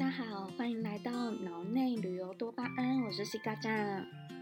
[0.00, 3.70] 大家好，欢迎来到脑内旅游多巴胺，我是西嘎酱。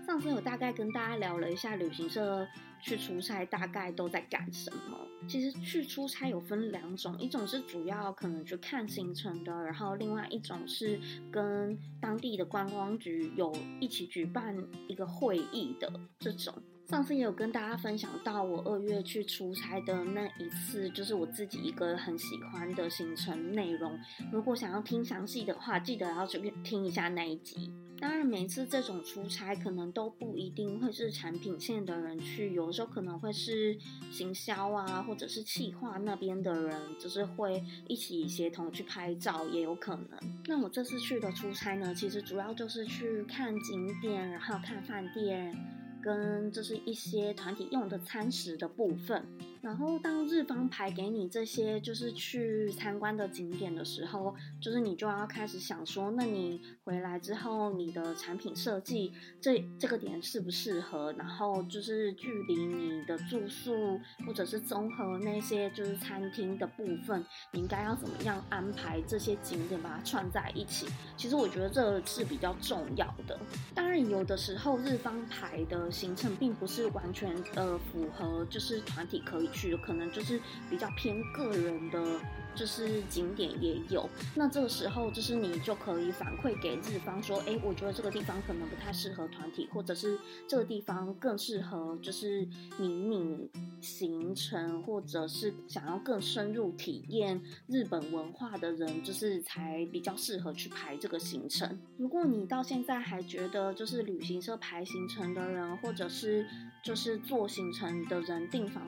[0.07, 2.47] 上次有大概跟大家聊了一下旅行社
[2.81, 4.97] 去出差大概都在干什么。
[5.27, 14.57] 其实去出差有分两种，一种是主要可能去看行程的，然后另外一种是跟当地的观光局有一起举办
[14.87, 16.55] 一个会议的这种。
[16.89, 23.93] 上次也有跟大家分享到我二月去出差的那一次，就是我自己一个很喜欢的行程内容。
[24.33, 27.71] 如果想要听详细的话，记得要去听一下那一集。
[28.01, 33.77] 当然，每次这种出差可能都不一定会是产品线的人去，有的时候可能会是
[34.11, 40.19] 行销啊，或者是企划那边的人，就是会一起协同去拍照，也有可能。
[40.47, 45.55] 那我这次去的出差呢，其实主要就是去看景点，然后看饭店。
[46.03, 49.25] 跟就是一些团体用的餐食的部分，
[49.61, 61.13] 然后当日方排给你这些就是去参观的景点的时候，就是你就要开始想说，那你回来之后，你的产品设计这这个点适不适合？
[61.15, 70.87] 然后就是距离你的住宿或者是综合那些就是餐厅的部分，你应该要怎么样安排这些景点把它串在一起？
[71.17, 73.39] 其实我觉得这是比较重要的。
[73.75, 75.88] 当然有的时候日方排的。
[75.91, 82.21] 行程并不是完全呃符合，就是团体可以去的，可能就是比较偏个人的。
[82.55, 92.41] 就是景点也有，那这个时候就是你就可以反馈给日方说，哎，我觉得这个地方可能不太适合团体，或者是这个地方更适合就是
[92.77, 93.49] 迷你
[93.81, 101.79] 行程，或者是想要更深入体验日本文化的人，就是才比较适合去排这个行程。
[101.97, 106.47] 如果你到现在还觉得就是旅行社排行程的人，或者是
[106.83, 108.83] 就是做行程的人订房。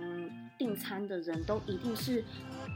[0.59, 2.23] 订餐的人都一定是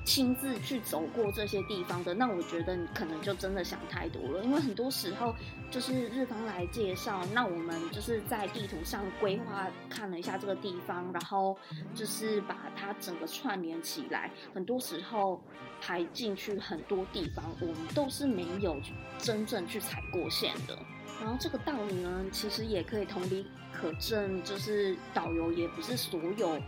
[0.07, 5.35] 亲自去走过这些地方的，那我觉得你可能就真的想太多了，因为很多时候
[5.71, 11.55] 就是日方来介绍，那我们就是在地图上规划看了一下这个地方，然后
[11.95, 15.43] 就是把它整个串联起来，很多时候
[15.79, 18.81] 排进去很多地方，我们都是没有
[19.19, 20.75] 真正去踩过线的。
[21.21, 26.61] 然后这个道理呢，其实也可以同理可证，就是导游也不是所有。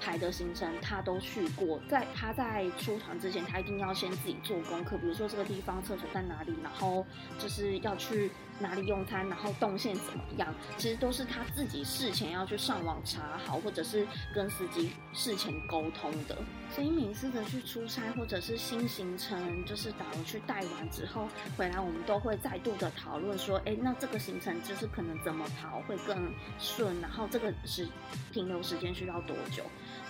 [0.00, 7.06] 排的行程他都去过，在他在出团之前，他一定要先自己做功课，比如说这个地方厕所在哪里，然后
[7.38, 16.36] 就是要去哪里用餐，然后动线怎么样，其实都是他自己事前要去上网查好，或者是跟司机事前沟通的。
[16.70, 27.86] 所以每次的去出差或者是新行程，就是导游去带完之后回来，我们都会再度的讨论说，哎，那这个行程就是可能怎么跑会更顺，然后这个时
[28.32, 29.62] 停留时间需要多久？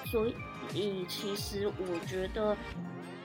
[0.06, 0.28] 所
[0.74, 2.56] 以，其实我觉得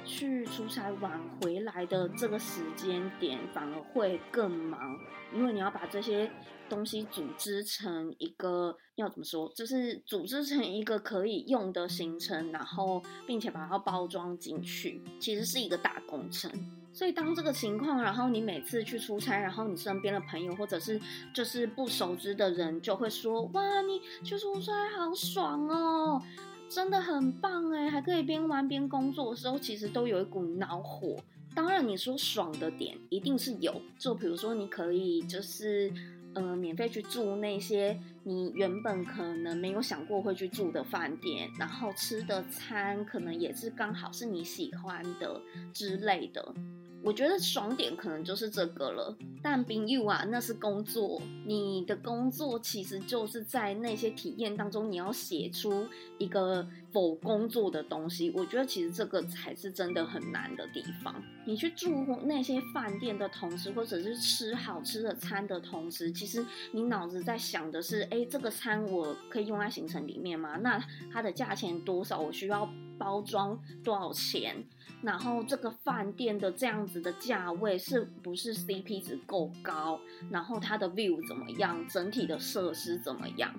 [0.10, 4.98] 去出差晚回来的这个时间点反而会更忙，
[5.32, 6.30] 因为你要把这些
[6.68, 16.52] 东西组织成一个要怎么说，就是组织成一个可以用的行程，然后并且把它包装进去，其实是一个大工程。
[16.92, 21.00] 所以，当这个情况，然后你每次去出差，然后你身边的朋友或者是
[21.34, 26.22] 就是不熟知的人就会说：“哇，你去出差好爽哦！”
[26.70, 31.18] 真的很棒哎，还可以边玩边工作的时候，其实都有一股恼火。
[31.56, 35.92] 当然，你说爽的点一定是有，就比如说你可以就是
[36.36, 45.42] 呃免费去住那些你原本可能没有想过会去住的饭店，然后吃的餐可能也是刚好是你喜欢的
[45.74, 46.54] 之类的。
[47.02, 58.30] 我觉得爽点可能就是这个了，但冰玉啊，那是工作，你的工作其实就是在那些体验当中，你要写出一个否工作的东西。
[58.36, 61.16] 我觉得其实这个才是真的很难的地方。
[61.46, 61.90] 你去住
[62.24, 70.58] 那些饭店的同时，或者是吃好吃的餐的同时，其实你脑子在想的是：哎，这个餐我可以用在行程里面吗？
[70.58, 70.78] 那
[71.12, 72.20] 它的价钱多少？
[72.20, 74.66] 我需要包装多少钱？
[75.02, 80.00] 然后这个饭店的这样子的价位是不是 CP 值够高？
[80.30, 81.88] 然后它的 view 怎么样？
[81.88, 83.54] 整体的设施怎么样？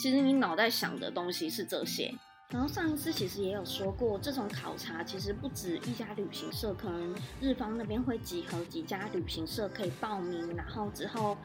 [0.00, 2.14] 其实你脑袋想的东西是这些。
[2.50, 11.36] 然后上一次其实也有说过，这种考察其实不止一家旅行社，可能日方那边会集合几家旅行社可以报名，然后之后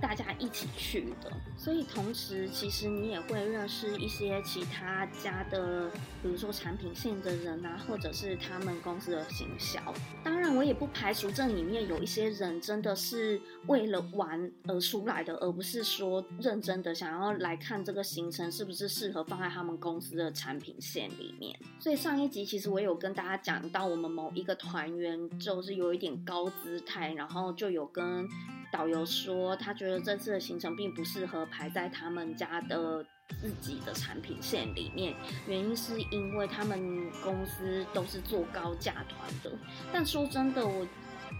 [0.00, 1.30] 大家一起去的。
[1.56, 5.88] 所以同时，其实你也会认识一些其他家的，
[6.22, 9.80] 比如说产品线的人啊，或者是他们公司的行销。
[10.24, 20.47] 当然，我也不排除这里面有一些人真的是为了玩而出来的，而不是说认真的想要来看这个行程是不是适合放在他们公司的产。
[20.48, 21.54] 产品线里面。
[21.78, 28.26] 所以上一集其实我有跟大家讲到，我们某一个团员就是有一点高姿态，然后就有跟
[28.72, 33.04] 导游说，他觉得这次的行程并不适合排在他们家的
[33.38, 35.14] 自己的产品线里面，
[35.46, 39.52] 原因是因为他们公司都是做高价团的。
[39.92, 40.86] 但说真的，我。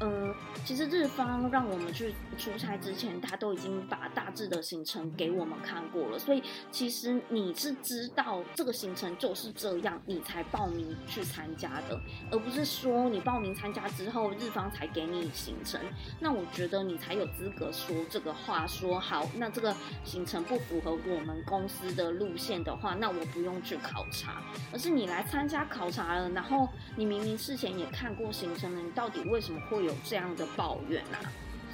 [0.01, 12.01] 嗯，其实日方让我们去出差之前，他都已经把大致的行程给我们看过了，所以其实你是知道这个行程就是这样，你才报名去参加的，
[12.31, 15.81] 而不是说你报名参加之后日方才给你行程。
[16.21, 19.75] 那我觉得你才有资格说这个话，说好，那这个
[20.05, 24.43] 行程不符合我们公司的路线的话，那我不用去考察，
[24.73, 29.89] 而是你来参加考察了，然后你明明事前也看过行程了，你到底为什么会有？
[29.89, 31.19] 有这样的抱怨呐。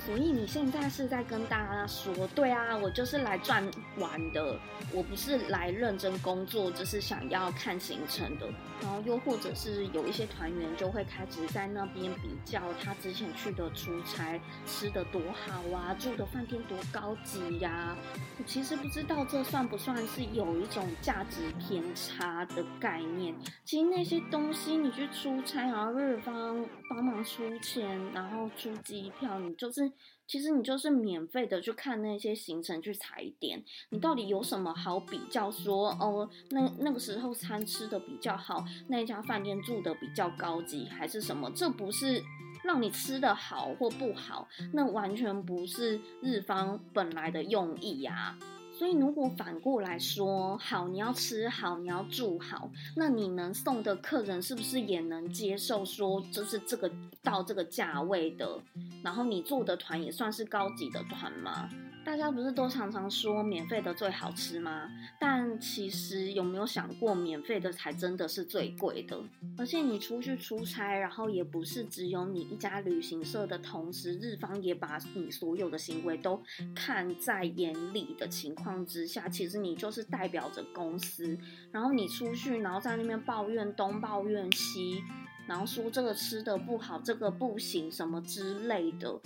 [0.05, 3.67] 所以你现在是在跟大家说，对啊，我就是来赚
[3.97, 4.59] 玩的，
[4.93, 8.47] 我不是来认真工作，就是想要看行程的。
[8.83, 17.97] 然后又或者是有一些团员就会开始在那边比较他之前去的出差吃的多好啊，住的饭店多高级呀。
[18.39, 23.35] 我其实不知道这算不算是有一种价值偏差的概念。
[23.65, 29.91] 其实那些东西你去出差，然后日方帮忙出钱，然后出机票，你就是。
[30.27, 35.51] 其实你就是免费的去看那些行程去踩点，你到底有什么好比较？
[35.51, 41.51] 说哦，那那个时候餐吃的比较好，那家饭店住的比较高级，还是什么？
[41.55, 42.23] 这不是
[42.65, 48.37] 让你吃的好或不好，那完全不是日方本来的用意呀。
[48.77, 55.85] 所以，如果反过来说，好，你要吃好，你要住好，那你能送的客人是不是也能接受？
[55.85, 56.91] 说就是这个
[57.23, 58.61] 到这个价位的，
[59.03, 61.71] 然后你做的团也算是高级的团吗？
[62.05, 64.89] 大家不是都常常说免费的最好吃吗？
[65.19, 69.19] 但其实有没有想过，免费的才真的是最贵的？
[69.57, 76.41] 而且你出去出差，然后也不是只有你一家旅行社的同时，日方也把你所有的行为都
[76.75, 81.37] 看在眼里的情况之下，其实你就是代表着公司。
[81.73, 85.03] 然后你出去，然后在那边抱怨东抱怨西，
[85.47, 89.19] 然后说这个吃的不好，这个不行，什么之类的。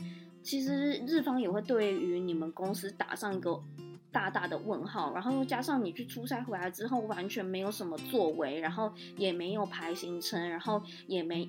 [0.43, 3.61] 其实日方也会对于你们公司打上一个
[4.11, 11.49] 大大的问号，然后又加上你去出差回来之后完全没有什么作为，然后也没有排行程，然后也没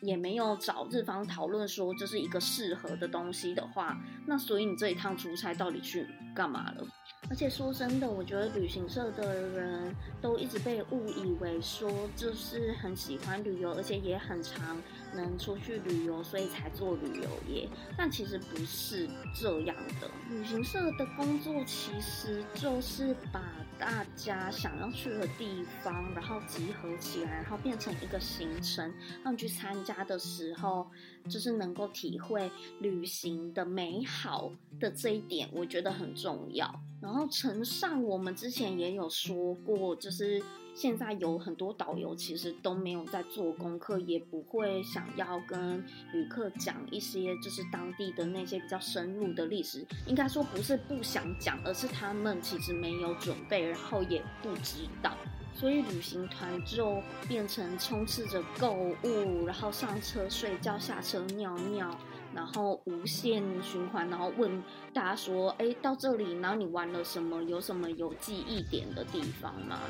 [0.00, 6.86] 也没有找日方讨论说这是一个适合的东西的话，那所以你这一趟出差到底去干嘛了？
[7.28, 14.80] 而且说真的，我觉得旅行社的人都一直被误以为说就是很喜欢旅游，而且也很常
[15.14, 17.68] 能出去旅游，所以才做旅游业。
[17.96, 20.10] 但其实不是这样的。
[20.30, 23.42] 旅行社的工作其实就是把
[23.78, 28.92] 大家想要去的地方，然后集合起来，然后变成一个行程，
[29.22, 30.86] 让你去参加家的时候，
[31.28, 32.50] 就是能够体会
[32.80, 36.72] 旅行的美好的这一点，我觉得很重要。
[37.00, 40.42] 然后，乘上我们之前也有说过，就是
[40.74, 45.82] 现在有很多导游其实都没有在做功课，也不会想要跟
[46.12, 49.82] 旅客讲一些就是当地的那些比较深入的历史。
[50.06, 55.16] 应该说不是不想讲，而是他们其实没有准备，然后也不知道，
[55.54, 61.96] 所以旅行团就变成充斥着购物，然后上车睡觉，下车尿尿。
[62.32, 64.62] 然后无限循环，然后问
[64.94, 67.42] 大家说：“哎，到这里，然后你玩了什么？
[67.42, 69.80] 有什么有记忆点的地方吗？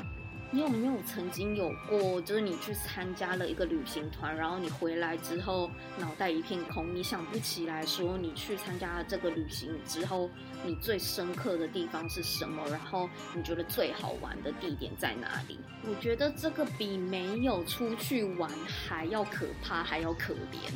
[0.53, 10.29] 你有没有曾经有过，就是你去参加了一个旅行团，然后你回来之后脑袋一片空，你想不起来说你去参加了这个旅行之后，
[10.65, 12.67] 你最深刻的地方是什么？
[12.69, 15.57] 然后你觉得最好玩的地点在哪里？
[15.87, 20.69] 我觉得这个比没有出去玩还要可怕，还要可怜。”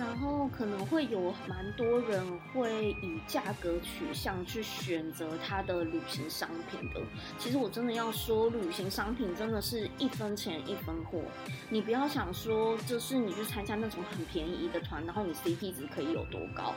[0.00, 7.02] 然后可能会有蛮多人会以价格取向去选择他的旅行商品的。
[7.38, 11.20] 其实我真的要说，旅行商品真的是一分钱一分货。
[11.68, 16.72] 你不要想说，就是你去参加那种很便宜的团，然后你 CP 值可以有多高。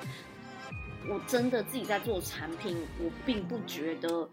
[1.07, 4.27] 我真的自己在做产品，我并不觉得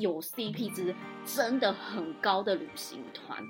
[0.00, 0.92] 有 CP 值
[1.24, 3.40] 真的很高的旅行团。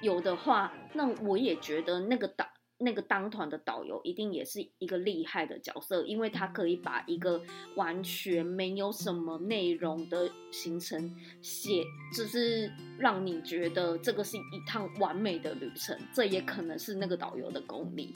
[0.00, 2.48] 有的话，那我也觉得那个档。
[2.78, 7.42] 那个当团的导游一定也是一个厉害的角色，因为他可以把一个
[7.74, 11.82] 完全没有什么内容的行程写，
[12.14, 15.98] 就是让你觉得这个是一趟完美的旅程。
[16.12, 18.14] 这也可能是那个导游的功力。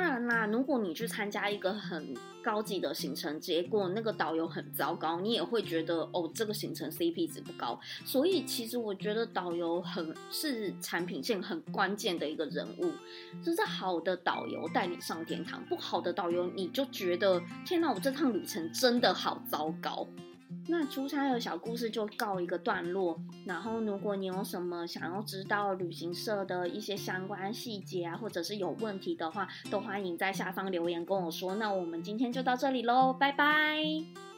[0.00, 7.78] 当然啦，如果你去参加一个很高级的行程，结果那个导游很糟糕，你也会觉得哦，这个行程 CP 值不高。
[8.06, 12.90] 所以其实我觉得导游很是产品线很关键的一个人物，
[13.44, 20.08] 就是好的导游带你上天堂，不好的导游你就觉得天哪，我这趟旅程真的好糟糕。
[20.68, 23.20] 那出差的小故事就告一个段落。
[23.44, 31.54] 然后，如果你有什么想要知道旅行社的一些相关细节啊，或者是有问题的话，都欢迎在下方留言跟我说。
[31.56, 34.29] 那我们今天就到这里喽，拜拜。